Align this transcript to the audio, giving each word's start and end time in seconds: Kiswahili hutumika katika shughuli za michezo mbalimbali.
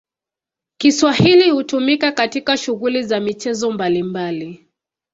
Kiswahili 0.77 1.49
hutumika 1.49 2.11
katika 2.11 2.57
shughuli 2.57 3.03
za 3.03 3.19
michezo 3.19 3.71
mbalimbali. 3.71 4.67